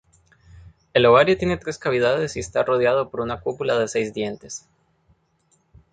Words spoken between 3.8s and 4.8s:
seis dientes.